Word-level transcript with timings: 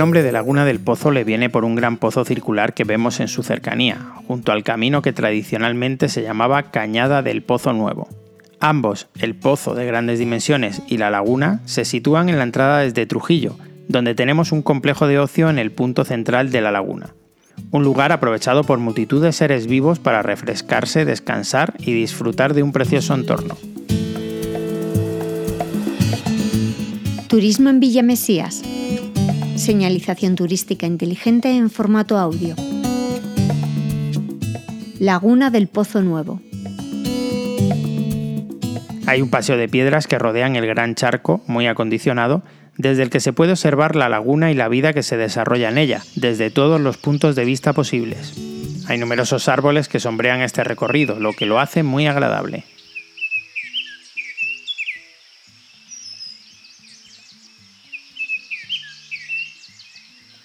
nombre 0.00 0.22
de 0.22 0.32
Laguna 0.32 0.64
del 0.64 0.80
Pozo 0.80 1.10
le 1.10 1.24
viene 1.24 1.50
por 1.50 1.64
un 1.64 1.74
gran 1.74 1.98
pozo 1.98 2.24
circular 2.24 2.72
que 2.72 2.84
vemos 2.84 3.20
en 3.20 3.28
su 3.28 3.42
cercanía, 3.42 3.98
junto 4.26 4.52
al 4.52 4.62
camino 4.62 5.02
que 5.02 5.12
tradicionalmente 5.12 6.08
se 6.08 6.22
llamaba 6.22 6.70
Cañada 6.70 7.22
del 7.22 7.42
Pozo 7.42 7.72
Nuevo. 7.72 8.08
Ambos, 8.60 9.08
el 9.18 9.34
pozo 9.34 9.74
de 9.74 9.86
grandes 9.86 10.18
dimensiones 10.18 10.82
y 10.86 10.98
la 10.98 11.10
laguna, 11.10 11.60
se 11.66 11.84
sitúan 11.84 12.28
en 12.28 12.38
la 12.38 12.44
entrada 12.44 12.80
desde 12.80 13.06
Trujillo, 13.06 13.56
donde 13.88 14.14
tenemos 14.14 14.52
un 14.52 14.62
complejo 14.62 15.06
de 15.06 15.18
ocio 15.18 15.50
en 15.50 15.58
el 15.58 15.70
punto 15.70 16.04
central 16.04 16.50
de 16.50 16.60
la 16.60 16.70
laguna. 16.70 17.14
Un 17.70 17.82
lugar 17.82 18.12
aprovechado 18.12 18.64
por 18.64 18.78
multitud 18.78 19.22
de 19.22 19.32
seres 19.32 19.66
vivos 19.66 19.98
para 19.98 20.22
refrescarse, 20.22 21.04
descansar 21.04 21.74
y 21.78 21.92
disfrutar 21.92 22.54
de 22.54 22.62
un 22.62 22.72
precioso 22.72 23.14
entorno. 23.14 23.56
Turismo 27.28 27.70
en 27.70 27.80
Villa 27.80 28.02
Mesías. 28.02 28.62
Señalización 29.60 30.36
turística 30.36 30.86
inteligente 30.86 31.54
en 31.54 31.68
formato 31.68 32.16
audio. 32.16 32.56
Laguna 34.98 35.50
del 35.50 35.68
Pozo 35.68 36.00
Nuevo. 36.00 36.40
Hay 39.06 39.20
un 39.20 39.28
paseo 39.28 39.58
de 39.58 39.68
piedras 39.68 40.06
que 40.06 40.18
rodean 40.18 40.56
el 40.56 40.66
gran 40.66 40.94
charco, 40.94 41.42
muy 41.46 41.66
acondicionado, 41.66 42.42
desde 42.78 43.02
el 43.02 43.10
que 43.10 43.20
se 43.20 43.34
puede 43.34 43.52
observar 43.52 43.96
la 43.96 44.08
laguna 44.08 44.50
y 44.50 44.54
la 44.54 44.68
vida 44.68 44.94
que 44.94 45.02
se 45.02 45.18
desarrolla 45.18 45.68
en 45.68 45.76
ella, 45.76 46.02
desde 46.16 46.48
todos 46.48 46.80
los 46.80 46.96
puntos 46.96 47.36
de 47.36 47.44
vista 47.44 47.74
posibles. 47.74 48.32
Hay 48.88 48.96
numerosos 48.96 49.46
árboles 49.46 49.88
que 49.88 50.00
sombrean 50.00 50.40
este 50.40 50.64
recorrido, 50.64 51.20
lo 51.20 51.34
que 51.34 51.44
lo 51.44 51.60
hace 51.60 51.82
muy 51.82 52.06
agradable. 52.06 52.64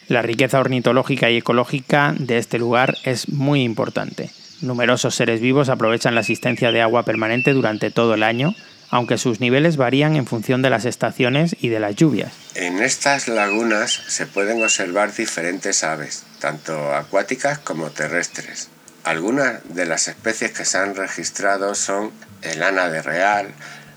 La 0.07 0.21
riqueza 0.21 0.59
ornitológica 0.59 1.31
y 1.31 1.37
ecológica 1.37 2.13
de 2.17 2.37
este 2.37 2.59
lugar 2.59 2.95
es 3.03 3.29
muy 3.29 3.63
importante. 3.63 4.29
Numerosos 4.61 5.15
seres 5.15 5.41
vivos 5.41 5.69
aprovechan 5.69 6.13
la 6.13 6.21
asistencia 6.21 6.71
de 6.71 6.81
agua 6.81 7.03
permanente 7.03 7.53
durante 7.53 7.89
todo 7.89 8.13
el 8.13 8.21
año, 8.21 8.53
aunque 8.91 9.17
sus 9.17 9.39
niveles 9.39 9.77
varían 9.77 10.15
en 10.15 10.27
función 10.27 10.61
de 10.61 10.69
las 10.69 10.85
estaciones 10.85 11.55
y 11.59 11.69
de 11.69 11.79
las 11.79 11.95
lluvias. 11.95 12.31
En 12.53 12.83
estas 12.83 13.27
lagunas 13.27 13.91
se 14.07 14.27
pueden 14.27 14.61
observar 14.63 15.13
diferentes 15.13 15.83
aves, 15.83 16.23
tanto 16.39 16.93
acuáticas 16.93 17.57
como 17.57 17.89
terrestres. 17.89 18.69
Algunas 19.03 19.61
de 19.75 19.85
las 19.85 20.07
especies 20.07 20.51
que 20.51 20.65
se 20.65 20.77
han 20.77 20.95
registrado 20.95 21.73
son 21.73 22.11
el 22.43 22.61
ana 22.61 22.89
de 22.89 23.01
real, 23.01 23.47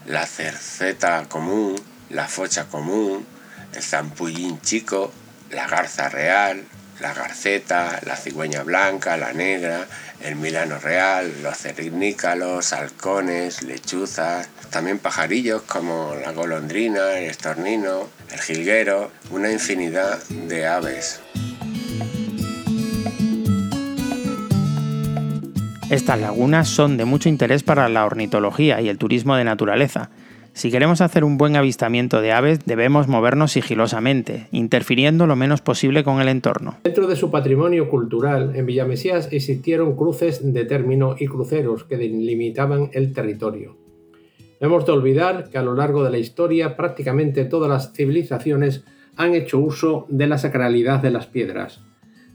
la 0.06 0.26
cerceta 0.26 1.26
común, 1.28 1.76
la 2.08 2.28
focha 2.28 2.64
común, 2.64 3.26
el 3.74 3.82
zampullín 3.82 4.60
chico, 4.62 5.12
la 5.50 5.66
garza 5.66 6.08
real, 6.08 6.62
la 7.00 7.14
garceta, 7.14 8.00
la 8.04 8.16
cigüeña 8.16 8.62
blanca, 8.62 9.16
la 9.16 9.32
negra, 9.32 9.86
el 10.20 10.36
milano 10.36 10.78
real, 10.78 11.32
los 11.42 11.56
cernícalos, 11.56 12.72
halcones, 12.72 13.62
lechuzas, 13.62 14.48
también 14.70 14.98
pajarillos 14.98 15.62
como 15.62 16.14
la 16.14 16.32
golondrina, 16.32 17.18
el 17.18 17.30
estornino, 17.30 18.08
el 18.32 18.40
jilguero, 18.40 19.12
una 19.30 19.50
infinidad 19.50 20.18
de 20.28 20.66
aves. 20.66 21.20
Estas 25.90 26.20
lagunas 26.20 26.68
son 26.68 26.98
de 26.98 27.06
mucho 27.06 27.30
interés 27.30 27.62
para 27.62 27.88
la 27.88 28.04
ornitología 28.04 28.80
y 28.82 28.90
el 28.90 28.98
turismo 28.98 29.36
de 29.36 29.44
naturaleza, 29.44 30.10
si 30.58 30.72
queremos 30.72 31.00
hacer 31.00 31.22
un 31.22 31.38
buen 31.38 31.54
avistamiento 31.54 32.20
de 32.20 32.32
aves, 32.32 32.58
debemos 32.66 33.06
movernos 33.06 33.52
sigilosamente, 33.52 34.48
interfiriendo 34.50 35.28
lo 35.28 35.36
menos 35.36 35.60
posible 35.60 36.02
con 36.02 36.20
el 36.20 36.26
entorno. 36.26 36.78
Dentro 36.82 37.06
de 37.06 37.14
su 37.14 37.30
patrimonio 37.30 37.88
cultural, 37.88 38.56
en 38.56 38.66
Villamesías 38.66 39.32
existieron 39.32 39.94
cruces 39.94 40.52
de 40.52 40.64
término 40.64 41.14
y 41.16 41.28
cruceros 41.28 41.84
que 41.84 41.96
delimitaban 41.96 42.90
el 42.92 43.12
territorio. 43.12 43.76
No 44.60 44.66
hemos 44.66 44.84
de 44.84 44.90
olvidar 44.90 45.48
que 45.48 45.58
a 45.58 45.62
lo 45.62 45.76
largo 45.76 46.02
de 46.02 46.10
la 46.10 46.18
historia 46.18 46.76
prácticamente 46.76 47.44
todas 47.44 47.70
las 47.70 47.92
civilizaciones 47.92 48.84
han 49.14 49.34
hecho 49.34 49.60
uso 49.60 50.06
de 50.08 50.26
la 50.26 50.38
sacralidad 50.38 51.00
de 51.00 51.12
las 51.12 51.28
piedras. 51.28 51.82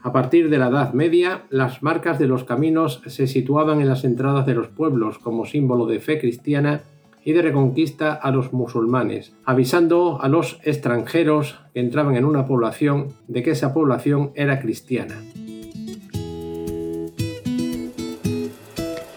A 0.02 0.14
partir 0.14 0.50
de 0.50 0.58
la 0.58 0.68
Edad 0.68 0.94
Media, 0.94 1.44
las 1.50 1.84
marcas 1.84 2.20
de 2.20 2.28
los 2.28 2.46
caminos 2.46 3.02
se 3.06 3.28
situaban 3.28 3.82
en 3.82 3.90
las 3.90 4.06
entradas 4.06 4.46
de 4.46 4.56
los 4.56 4.70
pueblos 4.70 5.20
como 5.20 5.46
símbolo 5.46 5.86
de 5.88 6.00
fe 6.00 6.20
cristiana 6.20 6.84
y 7.26 7.34
de 7.34 7.42
reconquista 7.42 8.14
a 8.14 8.32
los 8.32 8.54
musulmanes, 8.54 9.34
avisando 9.46 10.22
a 10.22 10.28
los 10.28 10.60
extranjeros 10.64 11.60
que 11.74 11.80
entraban 11.80 12.16
en 12.16 12.26
una 12.26 12.46
población 12.46 13.10
de 13.28 13.44
que 13.44 13.52
esa 13.52 13.74
población 13.74 14.32
era 14.36 14.60
cristiana. 14.60 15.16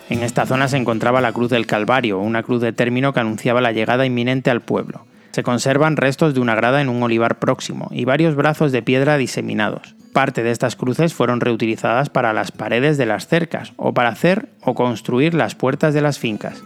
En 0.08 0.22
esta 0.22 0.46
zona 0.46 0.68
se 0.68 0.76
encontraba 0.76 1.20
la 1.20 1.32
Cruz 1.32 1.50
del 1.50 1.66
Calvario, 1.66 2.18
una 2.18 2.42
cruz 2.42 2.62
de 2.62 2.72
término 2.72 3.12
que 3.12 3.20
anunciaba 3.20 3.60
la 3.60 3.72
llegada 3.72 4.06
inminente 4.06 4.50
al 4.50 4.62
pueblo. 4.62 5.04
Se 5.32 5.42
conservan 5.42 5.98
restos 5.98 6.32
de 6.32 6.40
una 6.40 6.54
grada 6.54 6.80
en 6.80 6.88
un 6.88 7.02
olivar 7.02 7.38
próximo 7.38 7.88
y 7.90 8.06
varios 8.06 8.34
brazos 8.34 8.72
de 8.72 8.80
piedra 8.80 9.18
diseminados. 9.18 9.94
Parte 10.14 10.42
de 10.42 10.52
estas 10.52 10.76
cruces 10.76 11.12
fueron 11.12 11.42
reutilizadas 11.42 12.08
para 12.08 12.32
las 12.32 12.50
paredes 12.50 12.96
de 12.96 13.04
las 13.04 13.26
cercas 13.26 13.74
o 13.76 13.92
para 13.92 14.08
hacer 14.08 14.48
o 14.62 14.74
construir 14.74 15.34
las 15.34 15.54
puertas 15.54 15.92
de 15.92 16.00
las 16.00 16.18
fincas. 16.18 16.62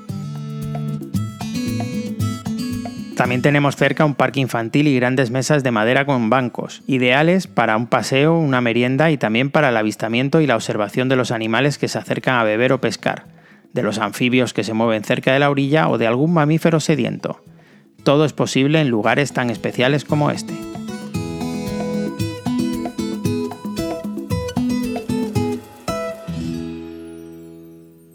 También 3.20 3.42
tenemos 3.42 3.76
cerca 3.76 4.06
un 4.06 4.14
parque 4.14 4.40
infantil 4.40 4.88
y 4.88 4.96
grandes 4.96 5.30
mesas 5.30 5.62
de 5.62 5.70
madera 5.70 6.06
con 6.06 6.30
bancos, 6.30 6.82
ideales 6.86 7.48
para 7.48 7.76
un 7.76 7.86
paseo, 7.86 8.38
una 8.38 8.62
merienda 8.62 9.10
y 9.10 9.18
también 9.18 9.50
para 9.50 9.68
el 9.68 9.76
avistamiento 9.76 10.40
y 10.40 10.46
la 10.46 10.56
observación 10.56 11.10
de 11.10 11.16
los 11.16 11.30
animales 11.30 11.76
que 11.76 11.88
se 11.88 11.98
acercan 11.98 12.36
a 12.36 12.44
beber 12.44 12.72
o 12.72 12.80
pescar, 12.80 13.26
de 13.74 13.82
los 13.82 13.98
anfibios 13.98 14.54
que 14.54 14.64
se 14.64 14.72
mueven 14.72 15.04
cerca 15.04 15.34
de 15.34 15.38
la 15.38 15.50
orilla 15.50 15.90
o 15.90 15.98
de 15.98 16.06
algún 16.06 16.32
mamífero 16.32 16.80
sediento. 16.80 17.44
Todo 18.04 18.24
es 18.24 18.32
posible 18.32 18.80
en 18.80 18.88
lugares 18.88 19.34
tan 19.34 19.50
especiales 19.50 20.06
como 20.06 20.30
este. 20.30 20.54